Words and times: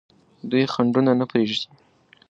دوی 0.49 0.63
خنډونه 0.73 1.11
نه 1.19 1.25
پرېږدي. 1.31 1.67